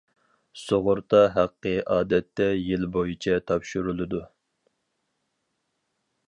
[0.59, 4.23] سۇغۇرتا ھەققى ئادەتتە يىل بويىچە تاپشۇرۇلىدۇ.